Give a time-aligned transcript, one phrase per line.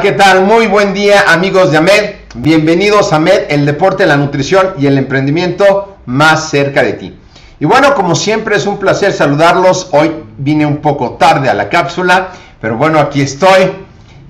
[0.00, 0.44] ¿qué tal?
[0.44, 2.10] Muy buen día amigos de AMED.
[2.36, 7.18] Bienvenidos a AMED, el deporte, la nutrición y el emprendimiento más cerca de ti.
[7.58, 9.88] Y bueno, como siempre es un placer saludarlos.
[9.90, 12.28] Hoy vine un poco tarde a la cápsula,
[12.60, 13.72] pero bueno, aquí estoy.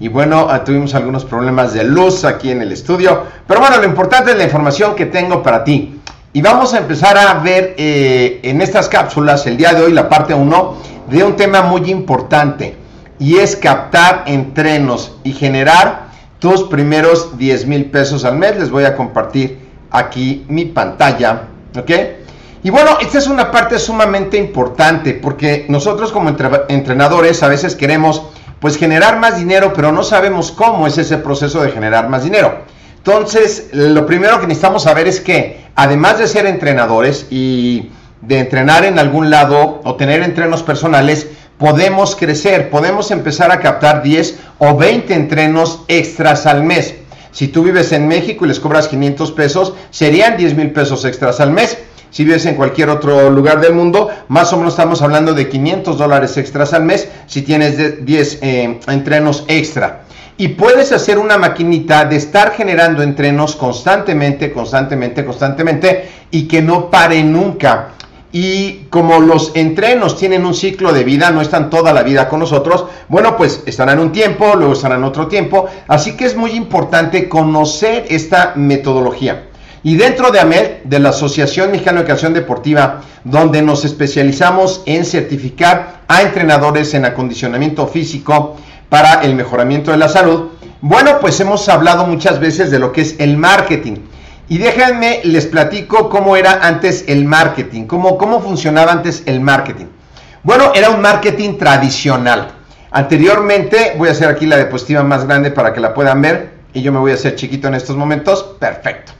[0.00, 3.24] Y bueno, ah, tuvimos algunos problemas de luz aquí en el estudio.
[3.46, 6.00] Pero bueno, lo importante es la información que tengo para ti.
[6.32, 10.08] Y vamos a empezar a ver eh, en estas cápsulas el día de hoy la
[10.08, 10.76] parte 1
[11.10, 12.87] de un tema muy importante
[13.18, 16.08] y es captar entrenos y generar
[16.38, 18.56] tus primeros 10 mil pesos al mes.
[18.56, 19.58] Les voy a compartir
[19.90, 21.90] aquí mi pantalla, ¿ok?
[22.62, 26.34] Y bueno, esta es una parte sumamente importante porque nosotros como
[26.68, 28.22] entrenadores a veces queremos
[28.60, 32.62] pues generar más dinero, pero no sabemos cómo es ese proceso de generar más dinero.
[32.96, 38.84] Entonces, lo primero que necesitamos saber es que además de ser entrenadores y de entrenar
[38.84, 41.28] en algún lado o tener entrenos personales,
[41.58, 46.94] podemos crecer, podemos empezar a captar 10 o 20 entrenos extras al mes.
[47.32, 51.40] Si tú vives en México y les cobras 500 pesos, serían 10 mil pesos extras
[51.40, 51.78] al mes.
[52.10, 55.98] Si vives en cualquier otro lugar del mundo, más o menos estamos hablando de 500
[55.98, 60.04] dólares extras al mes si tienes 10 eh, entrenos extra.
[60.38, 66.90] Y puedes hacer una maquinita de estar generando entrenos constantemente, constantemente, constantemente y que no
[66.90, 67.88] pare nunca.
[68.40, 72.38] Y como los entrenos tienen un ciclo de vida, no están toda la vida con
[72.38, 75.66] nosotros, bueno, pues estarán un tiempo, luego estarán otro tiempo.
[75.88, 79.48] Así que es muy importante conocer esta metodología.
[79.82, 85.04] Y dentro de AMED, de la Asociación Mexicana de Educación Deportiva, donde nos especializamos en
[85.04, 88.56] certificar a entrenadores en acondicionamiento físico
[88.88, 93.00] para el mejoramiento de la salud, bueno, pues hemos hablado muchas veces de lo que
[93.00, 93.96] es el marketing.
[94.50, 99.86] Y déjenme, les platico cómo era antes el marketing, cómo, cómo funcionaba antes el marketing.
[100.42, 102.52] Bueno, era un marketing tradicional.
[102.90, 106.80] Anteriormente, voy a hacer aquí la diapositiva más grande para que la puedan ver, y
[106.80, 108.56] yo me voy a hacer chiquito en estos momentos.
[108.58, 109.12] Perfecto.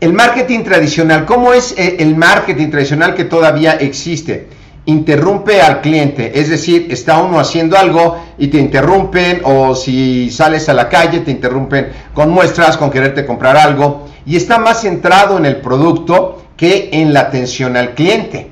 [0.00, 4.48] El marketing tradicional, ¿cómo es eh, el marketing tradicional que todavía existe?
[4.86, 10.68] Interrumpe al cliente, es decir, está uno haciendo algo y te interrumpen o si sales
[10.68, 15.38] a la calle te interrumpen con muestras, con quererte comprar algo y está más centrado
[15.38, 18.50] en el producto que en la atención al cliente.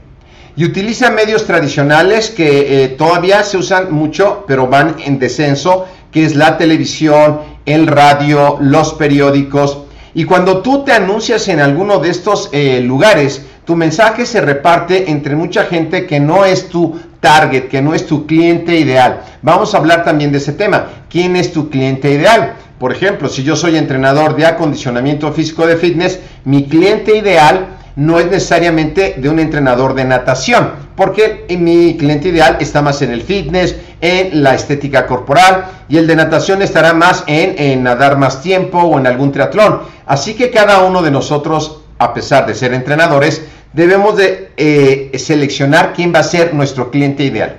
[0.54, 6.24] Y utiliza medios tradicionales que eh, todavía se usan mucho, pero van en descenso, que
[6.24, 9.78] es la televisión, el radio, los periódicos.
[10.14, 15.10] Y cuando tú te anuncias en alguno de estos eh, lugares, tu mensaje se reparte
[15.10, 19.22] entre mucha gente que no es tu target, que no es tu cliente ideal.
[19.42, 20.86] Vamos a hablar también de ese tema.
[21.08, 22.54] ¿Quién es tu cliente ideal?
[22.78, 28.18] Por ejemplo, si yo soy entrenador de acondicionamiento físico de fitness, mi cliente ideal no
[28.18, 33.22] es necesariamente de un entrenador de natación, porque mi cliente ideal está más en el
[33.22, 38.78] fitness, en la estética corporal, y el de natación estará más en, nadar más tiempo
[38.78, 39.82] o en algún triatlón.
[40.06, 43.42] Así que cada uno de nosotros, a pesar de ser entrenadores,
[43.72, 47.58] debemos de eh, seleccionar quién va a ser nuestro cliente ideal.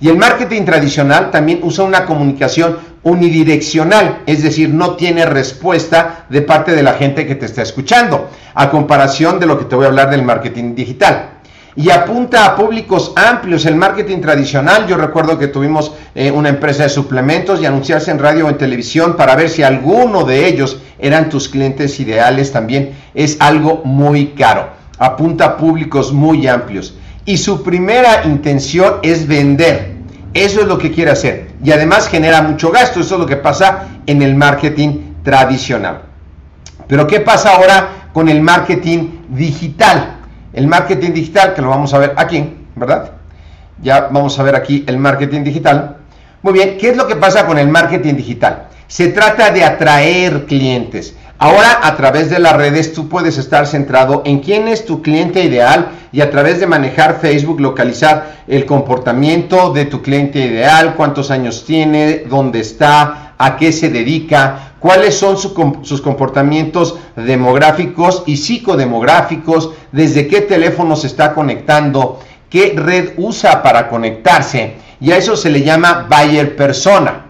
[0.00, 6.42] Y el marketing tradicional también usa una comunicación unidireccional, es decir, no tiene respuesta de
[6.42, 9.84] parte de la gente que te está escuchando, a comparación de lo que te voy
[9.84, 11.30] a hablar del marketing digital.
[11.74, 13.64] Y apunta a públicos amplios.
[13.64, 18.18] El marketing tradicional, yo recuerdo que tuvimos eh, una empresa de suplementos y anunciarse en
[18.18, 22.92] radio o en televisión para ver si alguno de ellos eran tus clientes ideales también
[23.14, 24.68] es algo muy caro.
[24.98, 26.94] Apunta a públicos muy amplios.
[27.24, 29.92] Y su primera intención es vender
[30.34, 31.50] eso es lo que quiere hacer.
[31.62, 33.00] Y además genera mucho gasto.
[33.00, 36.02] Eso es lo que pasa en el marketing tradicional.
[36.86, 40.20] Pero ¿qué pasa ahora con el marketing digital?
[40.52, 43.12] El marketing digital, que lo vamos a ver aquí, ¿verdad?
[43.82, 45.96] Ya vamos a ver aquí el marketing digital.
[46.42, 48.68] Muy bien, ¿qué es lo que pasa con el marketing digital?
[48.86, 51.14] Se trata de atraer clientes.
[51.38, 55.42] Ahora a través de las redes tú puedes estar centrado en quién es tu cliente
[55.42, 61.32] ideal y a través de manejar Facebook localizar el comportamiento de tu cliente ideal, cuántos
[61.32, 69.70] años tiene, dónde está, a qué se dedica, cuáles son sus comportamientos demográficos y psicodemográficos,
[69.92, 72.18] desde qué teléfono se está conectando,
[72.50, 77.26] qué red usa para conectarse y a eso se le llama buyer persona.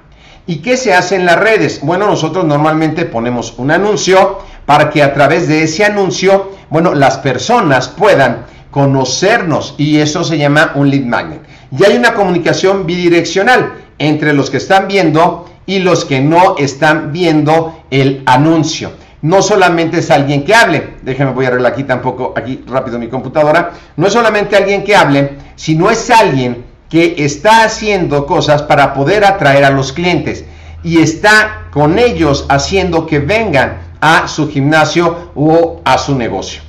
[0.46, 1.80] ¿Y qué se hace en las redes?
[1.82, 7.18] Bueno, nosotros normalmente ponemos un anuncio para que a través de ese anuncio, bueno, las
[7.18, 11.42] personas puedan conocernos y eso se llama un lead magnet.
[11.70, 17.12] Y hay una comunicación bidireccional entre los que están viendo y los que no están
[17.12, 18.92] viendo el anuncio.
[19.22, 23.08] No solamente es alguien que hable, déjenme voy a arreglar aquí tampoco, aquí rápido mi
[23.08, 28.92] computadora, no es solamente alguien que hable, sino es alguien que está haciendo cosas para
[28.94, 30.44] poder atraer a los clientes.
[30.84, 36.60] y está con ellos haciendo que vengan a su gimnasio o a su negocio.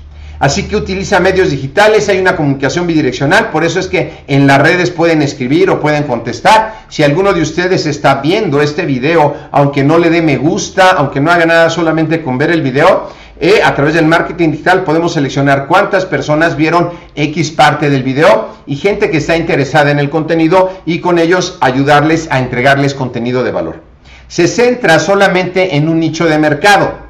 [0.43, 4.61] Así que utiliza medios digitales, hay una comunicación bidireccional, por eso es que en las
[4.61, 6.83] redes pueden escribir o pueden contestar.
[6.89, 11.21] Si alguno de ustedes está viendo este video, aunque no le dé me gusta, aunque
[11.21, 13.09] no haga nada solamente con ver el video,
[13.39, 18.49] eh, a través del marketing digital podemos seleccionar cuántas personas vieron X parte del video
[18.65, 23.45] y gente que está interesada en el contenido y con ellos ayudarles a entregarles contenido
[23.45, 23.81] de valor.
[24.27, 27.02] Se centra solamente en un nicho de mercado.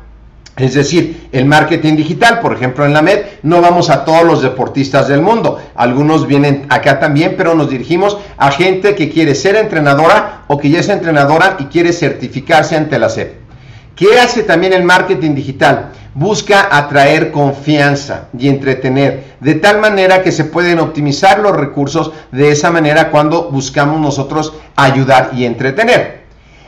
[0.55, 4.44] Es decir, el marketing digital, por ejemplo, en la MED, no vamos a todos los
[4.44, 5.59] deportistas del mundo.
[5.73, 10.69] Algunos vienen acá también, pero nos dirigimos a gente que quiere ser entrenadora o que
[10.69, 13.33] ya es entrenadora y quiere certificarse ante la SEP.
[13.95, 15.91] ¿Qué hace también el marketing digital?
[16.13, 22.51] Busca atraer confianza y entretener, de tal manera que se pueden optimizar los recursos de
[22.51, 26.23] esa manera cuando buscamos nosotros ayudar y entretener.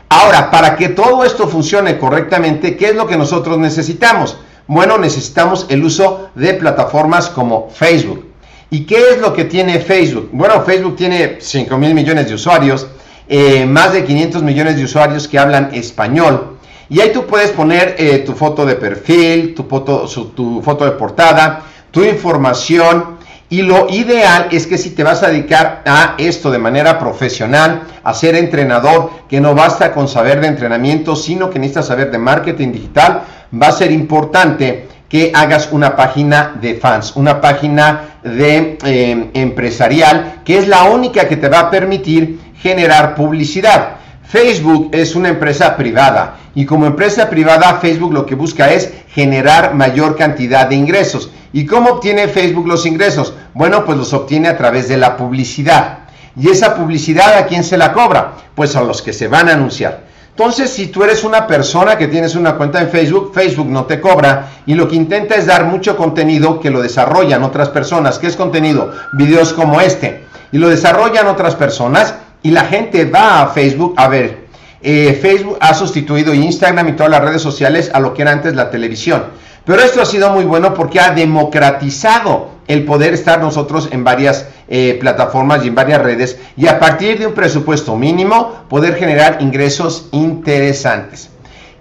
[0.10, 4.38] Ahora, para que todo esto funcione correctamente, ¿qué es lo que nosotros necesitamos?
[4.68, 8.26] Bueno, necesitamos el uso de plataformas como Facebook.
[8.70, 10.30] ¿Y qué es lo que tiene Facebook?
[10.32, 12.88] Bueno, Facebook tiene 5 mil millones de usuarios,
[13.28, 16.58] eh, más de 500 millones de usuarios que hablan español.
[16.90, 20.92] Y ahí tú puedes poner eh, tu foto de perfil, tu foto, tu foto de
[20.92, 23.15] portada, tu información,
[23.50, 27.84] y lo ideal es que si te vas a dedicar a esto de manera profesional,
[28.04, 32.18] a ser entrenador, que no basta con saber de entrenamiento, sino que necesitas saber de
[32.18, 33.22] marketing digital,
[33.62, 40.42] va a ser importante que hagas una página de fans, una página de eh, empresarial,
[40.44, 43.98] que es la única que te va a permitir generar publicidad.
[44.28, 49.76] Facebook es una empresa privada y como empresa privada Facebook lo que busca es generar
[49.76, 51.30] mayor cantidad de ingresos.
[51.54, 53.34] ¿Y cómo obtiene Facebook los ingresos?
[53.54, 56.00] Bueno, pues los obtiene a través de la publicidad.
[56.36, 58.34] ¿Y esa publicidad a quién se la cobra?
[58.56, 60.04] Pues a los que se van a anunciar.
[60.32, 64.02] Entonces, si tú eres una persona que tienes una cuenta en Facebook, Facebook no te
[64.02, 68.20] cobra y lo que intenta es dar mucho contenido que lo desarrollan otras personas.
[68.20, 68.92] ¿Qué es contenido?
[69.14, 70.26] Videos como este.
[70.52, 74.46] Y lo desarrollan otras personas y la gente va a Facebook a ver.
[74.80, 78.54] Eh, Facebook ha sustituido Instagram y todas las redes sociales a lo que era antes
[78.54, 79.24] la televisión.
[79.66, 84.46] Pero esto ha sido muy bueno porque ha democratizado el poder estar nosotros en varias
[84.68, 89.38] eh, plataformas y en varias redes y a partir de un presupuesto mínimo poder generar
[89.40, 91.32] ingresos interesantes.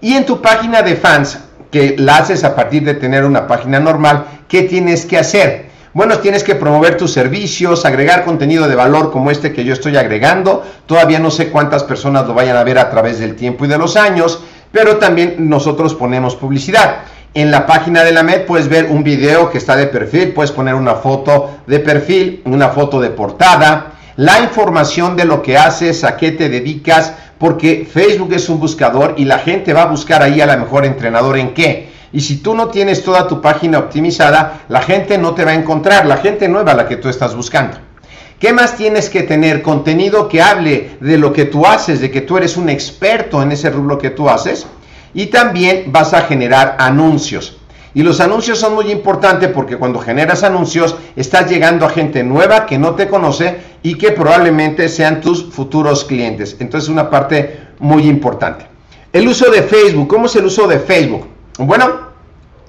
[0.01, 1.41] Y en tu página de fans,
[1.71, 5.67] que la haces a partir de tener una página normal, ¿qué tienes que hacer?
[5.95, 9.97] Bueno, tienes que promover tus servicios, agregar contenido de valor como este que yo estoy
[9.97, 10.65] agregando.
[10.87, 13.79] Todavía no sé cuántas personas lo vayan a ver a través del tiempo y de
[13.79, 14.41] los años,
[14.73, 17.03] pero también nosotros ponemos publicidad.
[17.33, 20.51] En la página de la MED puedes ver un video que está de perfil, puedes
[20.51, 26.03] poner una foto de perfil, una foto de portada, la información de lo que haces,
[26.03, 30.25] a qué te dedicas, porque Facebook es un buscador y la gente va a buscar
[30.25, 31.94] ahí a la mejor entrenador en qué.
[32.15, 35.55] Y si tú no tienes toda tu página optimizada, la gente no te va a
[35.55, 37.77] encontrar, la gente nueva a la que tú estás buscando.
[38.39, 39.63] ¿Qué más tienes que tener?
[39.63, 43.51] Contenido que hable de lo que tú haces, de que tú eres un experto en
[43.51, 44.65] ese rubro que tú haces
[45.13, 47.57] y también vas a generar anuncios.
[47.95, 52.65] Y los anuncios son muy importantes porque cuando generas anuncios estás llegando a gente nueva
[52.65, 56.57] que no te conoce y que probablemente sean tus futuros clientes.
[56.61, 58.67] Entonces es una parte muy importante.
[59.13, 60.07] El uso de Facebook.
[60.07, 61.34] ¿Cómo es el uso de Facebook?
[61.59, 62.09] Bueno,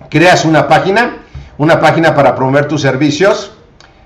[0.09, 1.17] creas una página,
[1.57, 3.51] una página para promover tus servicios.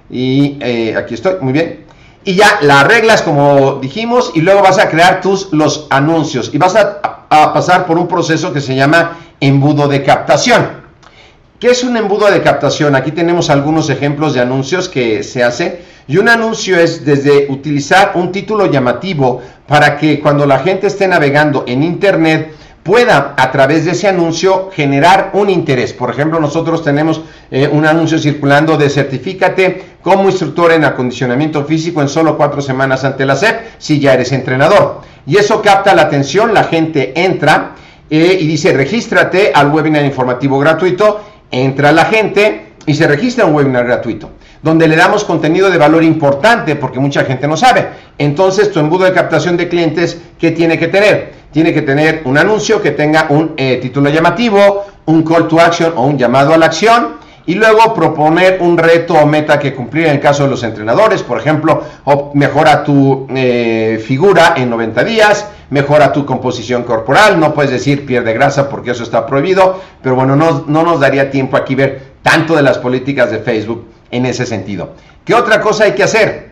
[0.09, 1.89] Y eh, aquí estoy, muy bien
[2.23, 6.57] y ya la arreglas como dijimos y luego vas a crear tus los anuncios y
[6.57, 10.79] vas a, pasar por un proceso que se llama embudo de captación.
[11.59, 12.95] ¿Qué es un embudo de captación?
[12.95, 18.13] Aquí tenemos algunos ejemplos de anuncios que se hacen y un anuncio es desde utilizar
[18.15, 22.55] un título llamativo para que cuando la gente esté navegando en internet
[22.89, 25.93] pueda a través de ese anuncio generar un interés.
[25.93, 32.01] Por ejemplo, nosotros tenemos eh, un anuncio circulando de certifícate como instructor en acondicionamiento físico
[32.01, 35.01] en solo cuatro semanas ante la SEP si ya eres entrenador.
[35.27, 37.75] Y eso capta la atención, la gente entra
[38.09, 43.53] eh, y dice regístrate al webinar informativo gratuito, entra la gente y se registra un
[43.53, 44.31] webinar gratuito
[44.61, 47.87] donde le damos contenido de valor importante porque mucha gente no sabe.
[48.17, 51.33] Entonces, tu embudo de captación de clientes, ¿qué tiene que tener?
[51.51, 55.93] Tiene que tener un anuncio que tenga un eh, título llamativo, un call to action
[55.95, 60.05] o un llamado a la acción y luego proponer un reto o meta que cumplir
[60.05, 61.81] en el caso de los entrenadores, por ejemplo,
[62.35, 68.33] mejora tu eh, figura en 90 días, mejora tu composición corporal, no puedes decir pierde
[68.33, 72.55] grasa porque eso está prohibido, pero bueno, no, no nos daría tiempo aquí ver tanto
[72.55, 74.93] de las políticas de Facebook en ese sentido.
[75.25, 76.49] ¿Qué otra cosa hay que hacer?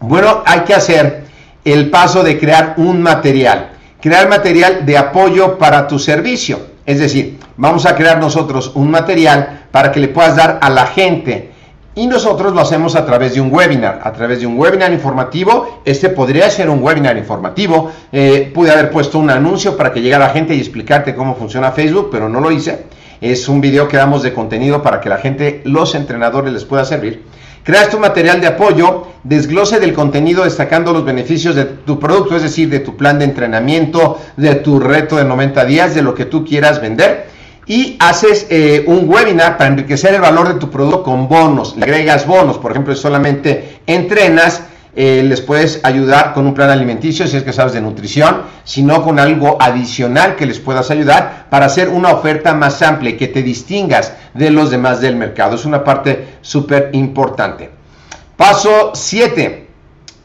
[0.00, 1.24] Bueno, hay que hacer
[1.64, 3.72] el paso de crear un material.
[4.00, 6.58] crear material de apoyo para tu servicio.
[6.86, 10.86] Es decir, vamos a crear nosotros un material para que le puedas dar a la
[10.86, 11.50] gente.
[11.94, 15.82] Y nosotros lo hacemos a través de un webinar, a través de un webinar informativo.
[15.84, 17.90] Este podría ser un webinar informativo.
[18.10, 21.72] Eh, pude haber puesto un anuncio para que llegara la gente y explicarte cómo funciona
[21.72, 22.86] Facebook, pero no lo hice.
[23.20, 26.84] Es un video que damos de contenido para que la gente, los entrenadores les pueda
[26.84, 27.22] servir.
[27.62, 32.42] Creas tu material de apoyo, desglose del contenido destacando los beneficios de tu producto, es
[32.42, 36.24] decir, de tu plan de entrenamiento, de tu reto de 90 días, de lo que
[36.24, 37.28] tú quieras vender.
[37.66, 41.76] Y haces eh, un webinar para enriquecer el valor de tu producto con bonos.
[41.76, 44.62] Le agregas bonos, por ejemplo, solamente entrenas
[44.96, 49.04] eh, les puedes ayudar con un plan alimenticio si es que sabes de nutrición, sino
[49.04, 53.28] con algo adicional que les puedas ayudar para hacer una oferta más amplia y que
[53.28, 55.54] te distingas de los demás del mercado.
[55.54, 57.70] Es una parte súper importante.
[58.36, 59.68] Paso 7.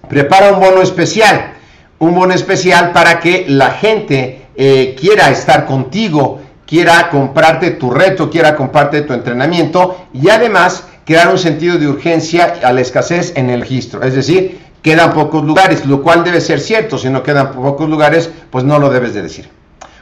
[0.10, 1.54] Prepara un bono especial.
[2.00, 8.30] Un bono especial para que la gente eh, quiera estar contigo, quiera comprarte tu reto,
[8.30, 13.50] quiera comprarte tu entrenamiento y además crear un sentido de urgencia a la escasez en
[13.50, 14.04] el registro.
[14.04, 16.98] Es decir, quedan pocos lugares, lo cual debe ser cierto.
[16.98, 19.50] Si no quedan pocos lugares, pues no lo debes de decir.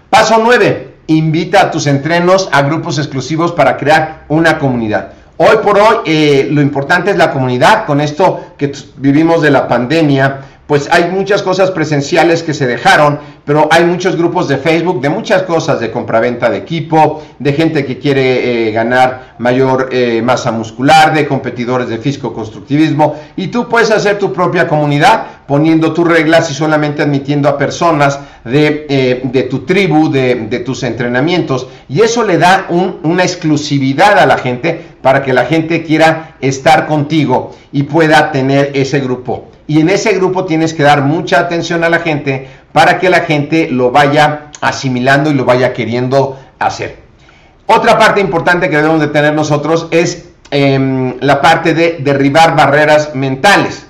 [0.09, 0.93] Paso 9.
[1.07, 5.13] Invita a tus entrenos a grupos exclusivos para crear una comunidad.
[5.37, 7.85] Hoy por hoy eh, lo importante es la comunidad.
[7.85, 13.19] Con esto que vivimos de la pandemia, pues hay muchas cosas presenciales que se dejaron,
[13.45, 17.85] pero hay muchos grupos de Facebook de muchas cosas, de compraventa de equipo, de gente
[17.85, 23.91] que quiere eh, ganar mayor eh, masa muscular, de competidores de fisco-constructivismo, y tú puedes
[23.91, 29.65] hacer tu propia comunidad poniendo tus reglas y solamente admitiendo a personas de, eh, tu
[29.65, 35.33] tribu, de, tus entrenamientos, y eso le da una exclusividad a la gente para que
[35.33, 40.73] la gente quiera estar contigo y pueda tener ese grupo y en ese grupo tienes
[40.73, 45.33] que dar mucha atención a la gente para que la gente lo vaya asimilando y
[45.33, 46.97] lo vaya queriendo hacer.
[47.65, 53.15] Otra parte importante que debemos de tener nosotros es em, la parte de derribar barreras
[53.15, 53.87] mentales.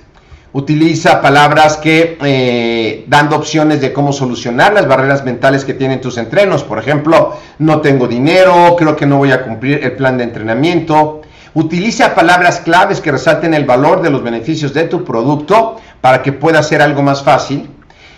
[0.56, 6.20] Utiliza palabras que eh, dando opciones de cómo solucionar las barreras mentales que tienen tus
[6.20, 6.63] entrenos.
[6.63, 11.23] Por ejemplo, no tengo dinero, creo que no voy a cumplir el plan de entrenamiento,
[11.55, 16.33] Utiliza palabras claves que resalten el valor de los beneficios de tu producto para que
[16.33, 17.69] pueda ser algo más fácil.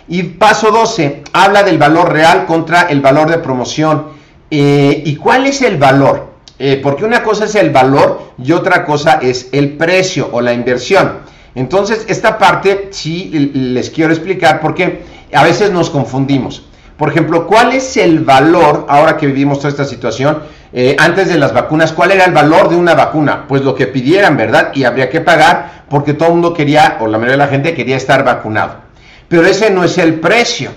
[0.07, 4.07] Y paso 12, habla del valor real contra el valor de promoción.
[4.49, 6.35] Eh, ¿Y cuál es el valor?
[6.57, 10.53] Eh, porque una cosa es el valor y otra cosa es el precio o la
[10.53, 11.19] inversión.
[11.55, 16.65] Entonces, esta parte sí les quiero explicar porque a veces nos confundimos.
[16.97, 20.43] Por ejemplo, ¿cuál es el valor, ahora que vivimos toda esta situación,
[20.77, 23.45] eh, antes de las vacunas, cuál era el valor de una vacuna?
[23.47, 24.71] Pues lo que pidieran, ¿verdad?
[24.73, 27.73] Y habría que pagar porque todo el mundo quería, o la mayoría de la gente
[27.73, 28.81] quería estar vacunado.
[29.29, 30.71] Pero ese no es el precio.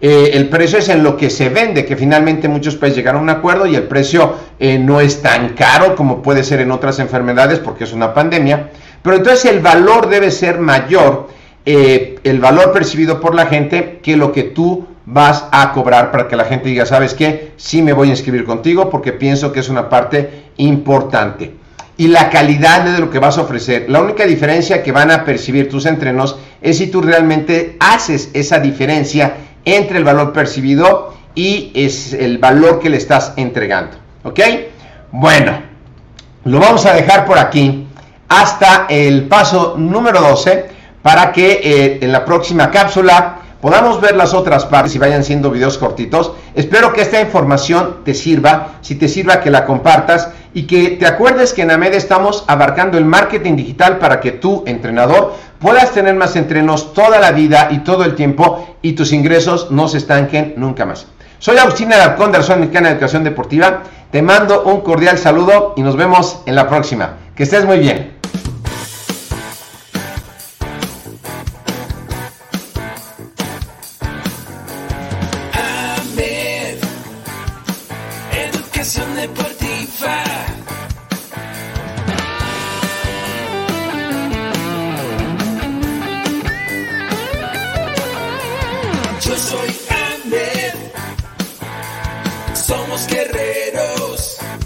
[0.00, 3.32] Eh, el precio es en lo que se vende, que finalmente muchos países llegaron a
[3.32, 7.00] un acuerdo y el precio eh, no es tan caro como puede ser en otras
[7.00, 8.70] enfermedades porque es una pandemia.
[9.02, 11.30] Pero entonces el valor debe ser mayor,
[11.64, 16.36] el valor percibido por la gente, que lo que tú vas a cobrar para que
[16.36, 17.52] la gente diga, ¿sabes qué?
[17.56, 21.54] Sí me voy a inscribir contigo porque pienso que es una parte importante.
[21.96, 23.86] Y la calidad de lo que vas a ofrecer.
[23.88, 28.58] La única diferencia que van a percibir tus entrenos es si tú realmente haces esa
[28.58, 33.96] diferencia entre el valor percibido y es el valor que le estás entregando.
[34.24, 34.40] ¿Ok?
[35.10, 35.60] Bueno,
[36.44, 37.86] lo vamos a dejar por aquí
[38.28, 40.66] hasta el paso número 12
[41.02, 45.50] para que eh, en la próxima cápsula podamos ver las otras partes y vayan siendo
[45.50, 46.32] videos cortitos.
[46.54, 51.06] Espero que esta información te sirva, si te sirva que la compartas y que te
[51.06, 56.16] acuerdes que en AMED estamos abarcando el marketing digital para que tú, entrenador, puedas tener
[56.16, 60.54] más entrenos toda la vida y todo el tiempo y tus ingresos no se estanquen
[60.56, 61.06] nunca más.
[61.38, 63.84] Soy Agustina Alarcón de la Mexicana de Educación Deportiva.
[64.10, 67.14] Te mando un cordial saludo y nos vemos en la próxima.
[67.36, 68.21] Que estés muy bien.